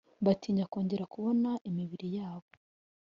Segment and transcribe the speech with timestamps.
[0.25, 2.49] batinya kongera kubona imibiri y’ababo